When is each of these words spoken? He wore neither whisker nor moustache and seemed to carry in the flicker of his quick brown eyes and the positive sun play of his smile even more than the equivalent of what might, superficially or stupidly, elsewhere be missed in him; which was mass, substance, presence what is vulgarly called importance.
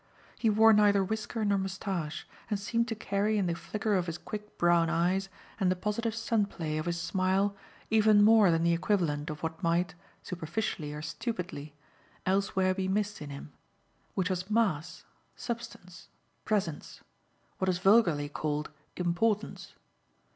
He 0.39 0.49
wore 0.49 0.73
neither 0.73 1.03
whisker 1.03 1.45
nor 1.45 1.59
moustache 1.59 2.27
and 2.49 2.59
seemed 2.59 2.87
to 2.87 2.95
carry 2.95 3.37
in 3.37 3.45
the 3.45 3.53
flicker 3.53 3.93
of 3.93 4.07
his 4.07 4.17
quick 4.17 4.57
brown 4.57 4.89
eyes 4.89 5.29
and 5.59 5.69
the 5.71 5.75
positive 5.75 6.15
sun 6.15 6.47
play 6.47 6.79
of 6.79 6.87
his 6.87 6.99
smile 6.99 7.55
even 7.91 8.23
more 8.23 8.49
than 8.49 8.63
the 8.63 8.73
equivalent 8.73 9.29
of 9.29 9.43
what 9.43 9.61
might, 9.61 9.93
superficially 10.23 10.91
or 10.91 11.03
stupidly, 11.03 11.75
elsewhere 12.25 12.73
be 12.73 12.87
missed 12.87 13.21
in 13.21 13.29
him; 13.29 13.53
which 14.15 14.31
was 14.31 14.49
mass, 14.49 15.05
substance, 15.35 16.07
presence 16.45 17.03
what 17.59 17.69
is 17.69 17.77
vulgarly 17.77 18.27
called 18.27 18.71
importance. 18.95 19.75